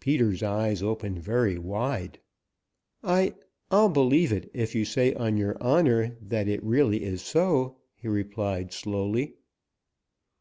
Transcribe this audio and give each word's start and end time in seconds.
Peter's 0.00 0.42
eyes 0.42 0.82
opened 0.82 1.20
very 1.20 1.56
wide. 1.58 2.18
"I 3.04 3.34
I'll 3.70 3.88
believe 3.88 4.32
it 4.32 4.50
if 4.52 4.74
you 4.74 4.84
say 4.84 5.14
on 5.14 5.36
your 5.36 5.56
honor 5.62 6.16
that 6.22 6.48
it 6.48 6.60
realty 6.64 7.04
is 7.04 7.22
so," 7.22 7.76
he 7.94 8.08
replied 8.08 8.72
slowly. 8.72 9.34